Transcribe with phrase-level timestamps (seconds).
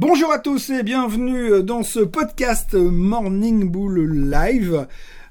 [0.00, 4.86] Bonjour à tous et bienvenue dans ce podcast Morning Bull Live.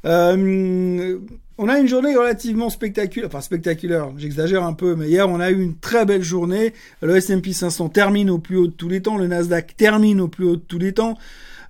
[0.06, 1.18] Euh,
[1.62, 5.52] on a une journée relativement spectaculaire, enfin spectaculaire, j'exagère un peu, mais hier on a
[5.52, 6.73] eu une très belle journée.
[7.02, 10.30] Le S&P 500 termine au plus haut de tous les temps, le Nasdaq termine au
[10.30, 11.18] plus haut de tous les temps.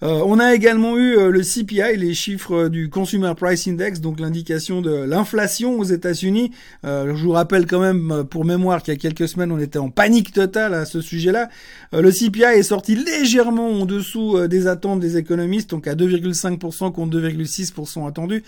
[0.02, 4.20] Euh, on a également eu euh, le CPI, les chiffres du Consumer Price Index, donc
[4.20, 6.52] l'indication de l'inflation aux États-Unis.
[6.86, 9.80] Euh, je vous rappelle quand même pour mémoire qu'il y a quelques semaines on était
[9.80, 11.50] en panique totale à ce sujet-là.
[11.92, 17.18] le CPI est sorti légèrement en dessous des attentes des économistes, donc à 2,5% contre
[17.18, 18.44] 2,6% attendu.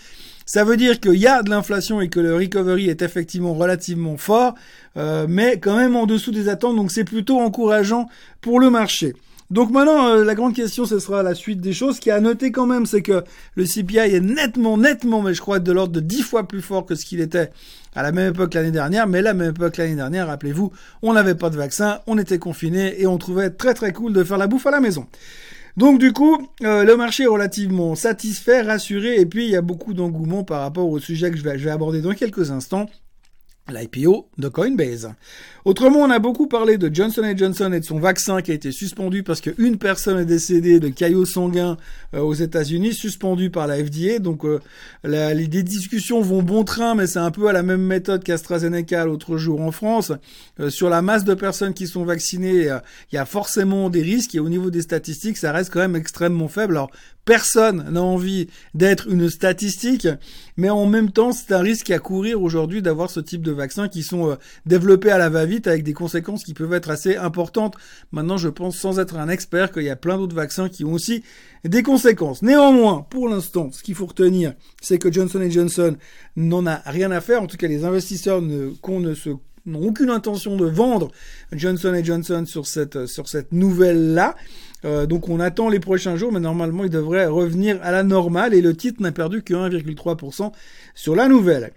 [0.52, 4.18] Ça veut dire qu'il y a de l'inflation et que le recovery est effectivement relativement
[4.18, 4.54] fort,
[5.26, 8.06] mais quand même en dessous des attentes, donc c'est plutôt encourageant
[8.42, 9.14] pour le marché.
[9.50, 11.96] Donc maintenant, euh, la grande question, ce sera la suite des choses.
[11.96, 13.24] Ce qui a à noter quand même, c'est que
[13.54, 16.84] le CPI est nettement, nettement, mais je crois de l'ordre de 10 fois plus fort
[16.84, 17.50] que ce qu'il était
[17.94, 19.06] à la même époque l'année dernière.
[19.06, 23.00] Mais la même époque l'année dernière, rappelez-vous, on n'avait pas de vaccin, on était confiné
[23.00, 25.06] et on trouvait très très cool de faire la bouffe à la maison.
[25.76, 29.62] Donc du coup, euh, le marché est relativement satisfait, rassuré, et puis il y a
[29.62, 32.86] beaucoup d'engouement par rapport au sujet que je vais aborder dans quelques instants,
[33.68, 35.12] l'IPO de Coinbase.
[35.64, 38.72] Autrement, on a beaucoup parlé de Johnson Johnson et de son vaccin qui a été
[38.72, 41.76] suspendu parce qu'une personne est décédée de caillots sanguins
[42.14, 44.18] euh, aux États-Unis, suspendu par la FDA.
[44.18, 44.58] Donc, euh,
[45.04, 49.36] les, discussions vont bon train, mais c'est un peu à la même méthode qu'AstraZeneca l'autre
[49.36, 50.12] jour en France.
[50.58, 52.68] Euh, sur la masse de personnes qui sont vaccinées,
[53.12, 55.94] il y a forcément des risques et au niveau des statistiques, ça reste quand même
[55.94, 56.76] extrêmement faible.
[56.76, 56.90] Alors,
[57.24, 60.08] personne n'a envie d'être une statistique,
[60.56, 63.88] mais en même temps, c'est un risque à courir aujourd'hui d'avoir ce type de vaccins
[63.88, 64.36] qui sont
[64.66, 67.76] développés à la va avec des conséquences qui peuvent être assez importantes.
[68.12, 70.92] Maintenant, je pense sans être un expert qu'il y a plein d'autres vaccins qui ont
[70.92, 71.22] aussi
[71.64, 72.42] des conséquences.
[72.42, 75.96] Néanmoins, pour l'instant, ce qu'il faut retenir, c'est que Johnson Johnson
[76.36, 77.42] n'en a rien à faire.
[77.42, 79.14] En tout cas, les investisseurs ne, ne
[79.66, 81.10] n'ont aucune intention de vendre
[81.52, 84.34] Johnson Johnson sur cette sur cette nouvelle là.
[84.84, 88.54] Euh, donc on attend les prochains jours, mais normalement il devrait revenir à la normale
[88.54, 90.50] et le titre n'a perdu que 1,3%
[90.94, 91.72] sur la nouvelle.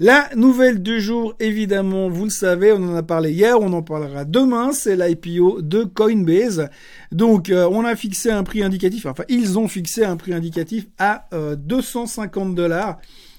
[0.00, 3.82] La nouvelle du jour, évidemment, vous le savez, on en a parlé hier, on en
[3.82, 6.68] parlera demain, c'est l'IPO de Coinbase.
[7.12, 10.88] Donc, euh, on a fixé un prix indicatif, enfin, ils ont fixé un prix indicatif
[10.98, 12.98] à 250 euh, dollars.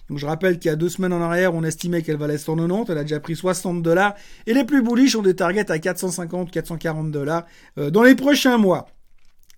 [0.09, 2.89] Donc, je rappelle qu'il y a deux semaines en arrière, on estimait qu'elle valait 190,
[2.89, 4.15] elle a déjà pris 60 dollars.
[4.47, 7.43] Et les plus bullish ont des targets à 450, 440 dollars
[7.77, 8.87] euh, dans les prochains mois.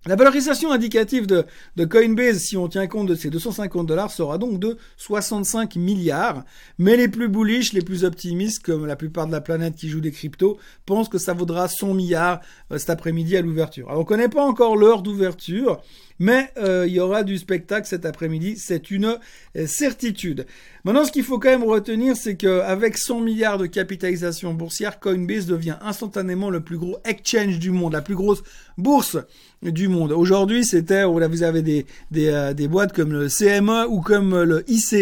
[0.07, 1.45] La valorisation indicative de,
[1.83, 6.45] Coinbase, si on tient compte de ces 250 dollars, sera donc de 65 milliards.
[6.77, 9.99] Mais les plus bullish, les plus optimistes, comme la plupart de la planète qui joue
[9.99, 12.39] des cryptos, pensent que ça vaudra 100 milliards
[12.71, 13.89] euh, cet après-midi à l'ouverture.
[13.89, 15.81] Alors on connaît pas encore l'heure d'ouverture.
[16.19, 19.17] Mais euh, il y aura du spectacle cet après-midi, c'est une
[19.55, 20.45] euh, certitude.
[20.83, 25.45] Maintenant, ce qu'il faut quand même retenir, c'est qu'avec 100 milliards de capitalisation boursière, Coinbase
[25.45, 28.41] devient instantanément le plus gros exchange du monde, la plus grosse
[28.77, 29.17] bourse
[29.61, 30.11] du monde.
[30.11, 34.63] Aujourd'hui, c'était, vous avez des, des, euh, des, boîtes comme le CME ou comme le
[34.69, 34.95] ICE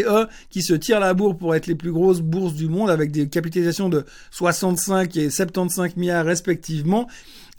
[0.50, 3.28] qui se tirent la bourre pour être les plus grosses bourses du monde avec des
[3.28, 7.08] capitalisations de 65 et 75 milliards respectivement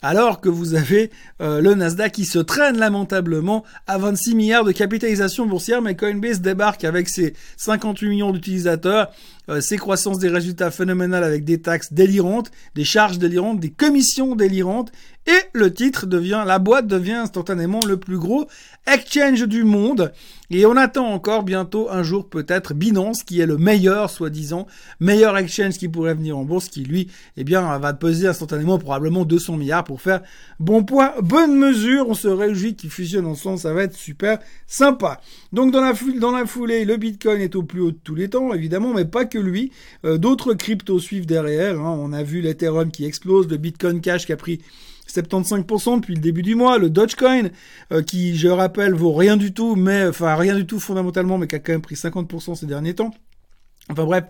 [0.07, 4.73] alors que vous avez euh, le Nasdaq qui se traîne lamentablement à 26 milliards de
[4.73, 9.11] capitalisation boursière, mais Coinbase débarque avec ses 58 millions d'utilisateurs,
[9.49, 14.37] euh, ses croissances des résultats phénoménales avec des taxes délirantes, des charges délirantes, des commissions
[14.37, 14.93] délirantes,
[15.27, 18.47] et le titre devient, la boîte devient instantanément le plus gros
[18.87, 20.13] exchange du monde.
[20.51, 24.69] Et on attend encore bientôt un jour peut-être Binance qui est le meilleur, soi-disant,
[25.01, 29.25] meilleur exchange qui pourrait venir en bourse, qui lui, eh bien, va peser instantanément probablement
[29.25, 30.23] 200 milliards pour faire
[30.61, 32.09] bon point, bonne mesure.
[32.09, 35.21] On se réjouit qu'il fusionne ensemble, ça va être super sympa.
[35.53, 38.29] Donc dans la, dans la foulée, le Bitcoin est au plus haut de tous les
[38.29, 39.73] temps, évidemment, mais pas que lui.
[40.05, 41.81] Euh, d'autres cryptos suivent derrière.
[41.81, 41.99] Hein.
[42.01, 44.61] On a vu l'Ethereum qui explose, le Bitcoin Cash qui a pris
[45.09, 46.79] 75% depuis le début du mois.
[46.79, 47.51] Le Dogecoin,
[47.93, 51.47] euh, qui, je rappelle, vaut rien du tout, mais, enfin, rien du tout fondamentalement, mais
[51.47, 53.13] qui a quand même pris 50% ces derniers temps.
[53.91, 54.25] Enfin bref,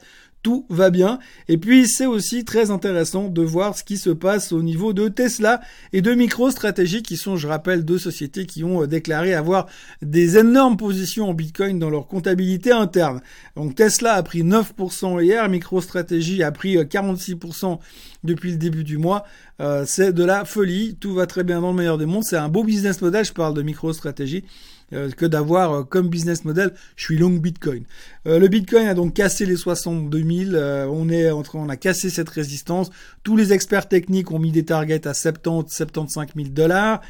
[0.47, 1.19] tout va bien.
[1.49, 5.09] Et puis c'est aussi très intéressant de voir ce qui se passe au niveau de
[5.09, 5.61] Tesla
[5.93, 9.67] et de MicroStrategy qui sont, je rappelle, deux sociétés qui ont euh, déclaré avoir
[10.03, 13.23] des énormes positions en Bitcoin dans leur comptabilité interne.
[13.57, 17.77] Donc Tesla a pris 9% hier, MicroStrategy a pris 46% euh,
[18.23, 19.25] depuis le début du mois.
[19.61, 22.23] Euh, c'est de la folie, tout va très bien dans le meilleur des mondes.
[22.23, 24.45] C'est un beau business model, je parle de MicroStrategy.
[24.93, 27.83] Euh, que d'avoir euh, comme business model, je suis long Bitcoin.
[28.29, 30.57] Euh, le Bitcoin a donc cassé les 62 000,
[30.93, 32.91] on est en on a cassé cette résistance.
[33.25, 37.01] Tous les experts techniques ont mis des targets à 70, 75 000 dollars.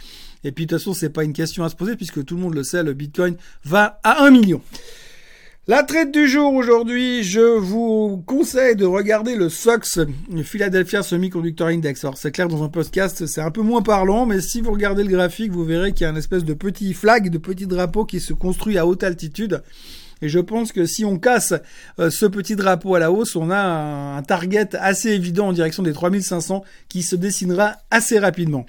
[0.43, 2.41] Et puis de toute façon, c'est pas une question à se poser puisque tout le
[2.41, 4.63] monde le sait, le Bitcoin va à 1 million.
[5.69, 9.99] La traite du jour aujourd'hui, je vous conseille de regarder le SOX,
[10.31, 12.05] le Philadelphia Semiconductor Index.
[12.05, 15.03] Alors c'est clair dans un podcast, c'est un peu moins parlant, mais si vous regardez
[15.03, 18.05] le graphique, vous verrez qu'il y a une espèce de petit flag, de petit drapeau
[18.05, 19.65] qui se construit à haute altitude.
[20.23, 21.53] Et je pense que si on casse
[21.99, 25.83] euh, ce petit drapeau à la hausse, on a un target assez évident en direction
[25.83, 28.67] des 3500 qui se dessinera assez rapidement.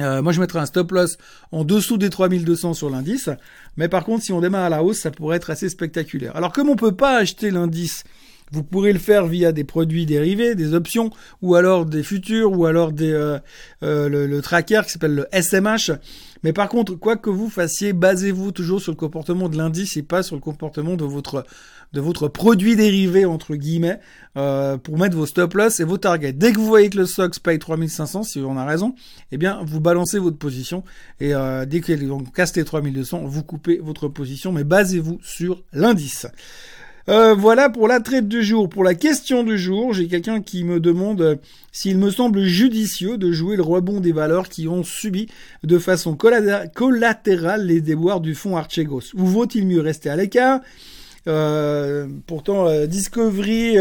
[0.00, 1.18] Euh, moi, je mettrais un stop loss
[1.52, 3.30] en dessous des 3200 sur l'indice.
[3.76, 6.36] Mais par contre, si on démarre à la hausse, ça pourrait être assez spectaculaire.
[6.36, 8.04] Alors, comme on peut pas acheter l'indice,
[8.52, 11.10] vous pourrez le faire via des produits dérivés, des options,
[11.42, 13.38] ou alors des futurs, ou alors des, euh,
[13.82, 15.92] euh, le, tracker qui s'appelle le SMH.
[16.42, 20.02] Mais par contre, quoi que vous fassiez, basez-vous toujours sur le comportement de l'indice et
[20.02, 21.44] pas sur le comportement de votre
[21.92, 23.98] de votre produit dérivé entre guillemets
[24.36, 26.32] euh, pour mettre vos stop loss et vos targets.
[26.32, 28.94] Dès que vous voyez que le SOX paye 3500, si on a raison,
[29.32, 30.84] eh bien vous balancez votre position
[31.20, 36.26] et euh, dès qu'il casse les 3200, vous coupez votre position, mais basez-vous sur l'indice.
[37.08, 38.68] Euh, voilà pour la traite du jour.
[38.68, 41.36] Pour la question du jour, j'ai quelqu'un qui me demande euh,
[41.72, 45.26] s'il me semble judicieux de jouer le rebond des valeurs qui ont subi
[45.64, 49.14] de façon collatérale les déboires du fonds Archegos.
[49.14, 50.60] Ou vaut-il mieux rester à l'écart?
[51.26, 53.78] Euh, pourtant, Discovery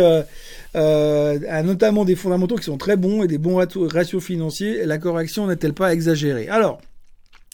[0.74, 4.85] a notamment des fondamentaux qui sont très bons et des bons ratios financiers.
[4.85, 6.47] La correction n'est-elle pas exagérée?
[6.47, 6.81] Alors,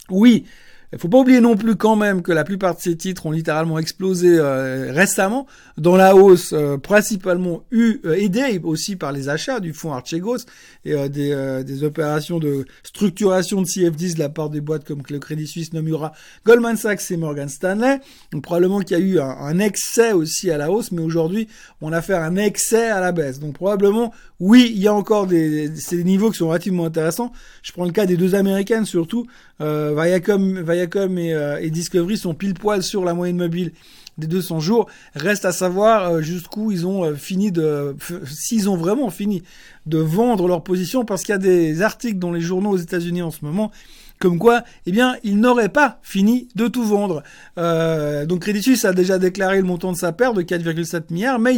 [0.09, 0.45] oui,
[0.93, 3.31] il faut pas oublier non plus quand même que la plupart de ces titres ont
[3.31, 5.47] littéralement explosé euh, récemment
[5.77, 10.45] dans la hausse, euh, principalement eu euh, aidé aussi par les achats du fonds Archegos
[10.85, 15.19] et des, des, opérations de structuration de CFDs de la part des boîtes comme le
[15.19, 16.11] Crédit Suisse, Nomura,
[16.45, 17.99] Goldman Sachs et Morgan Stanley.
[18.31, 21.47] Donc probablement qu'il y a eu un, un, excès aussi à la hausse, mais aujourd'hui
[21.81, 23.39] on a fait un excès à la baisse.
[23.39, 27.31] Donc probablement oui, il y a encore des, des niveaux qui sont relativement intéressants.
[27.61, 29.25] Je prends le cas des deux américaines surtout,
[29.61, 33.71] euh, Viacom, Viacom euh, et, Discovery sont pile poil sur la moyenne mobile
[34.17, 34.87] des 200 jours.
[35.15, 37.95] Reste à savoir euh, jusqu'où ils ont euh, fini de,
[38.25, 39.43] s'ils ont vraiment fini
[39.85, 43.21] de vendre leur position, parce qu'il y a des articles dans les journaux aux États-Unis
[43.21, 43.71] en ce moment
[44.19, 47.23] comme quoi, eh bien, ils n'auraient pas fini de tout vendre.
[47.57, 51.57] Donc Credit Suisse a déjà déclaré le montant de sa perte de 4,7 milliards, mais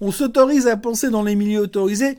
[0.00, 2.16] on s'autorise à penser dans les milieux autorisés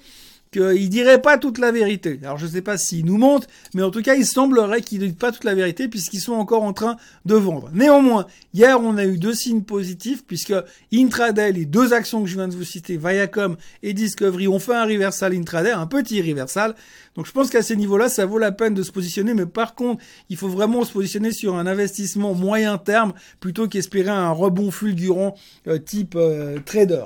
[0.58, 2.20] qu'il dirait pas toute la vérité.
[2.24, 5.08] Alors je sais pas s'il nous montre, mais en tout cas il semblerait qu'il ne
[5.08, 7.70] dit pas toute la vérité puisqu'ils sont encore en train de vendre.
[7.74, 10.54] Néanmoins, hier on a eu deux signes positifs puisque
[10.94, 14.76] intraday, les deux actions que je viens de vous citer, Viacom et Discovery, ont fait
[14.76, 16.76] un reversal intraday, un petit reversal.
[17.16, 19.76] Donc je pense qu'à ces niveaux-là, ça vaut la peine de se positionner, mais par
[19.76, 24.72] contre, il faut vraiment se positionner sur un investissement moyen terme plutôt qu'espérer un rebond
[24.72, 25.36] fulgurant
[25.68, 27.06] euh, type euh, trader.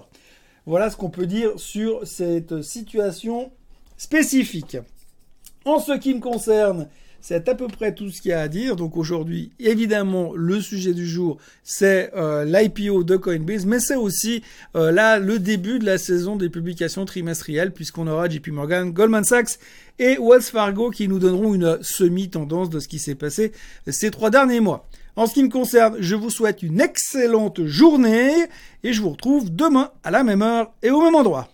[0.66, 3.52] Voilà ce qu'on peut dire sur cette situation
[3.98, 4.78] spécifique.
[5.66, 6.88] En ce qui me concerne,
[7.22, 8.76] c'est à peu près tout ce qu'il y a à dire.
[8.76, 14.42] Donc aujourd'hui, évidemment, le sujet du jour, c'est euh, l'IPO de Coinbase, mais c'est aussi
[14.76, 19.24] euh, là le début de la saison des publications trimestrielles, puisqu'on aura JP Morgan, Goldman
[19.24, 19.60] Sachs
[20.00, 23.52] et Wells Fargo qui nous donneront une semi-tendance de ce qui s'est passé
[23.88, 24.88] ces trois derniers mois.
[25.20, 28.32] En ce qui me concerne, je vous souhaite une excellente journée
[28.86, 31.50] et je vous retrouve demain à la même heure et au même endroit.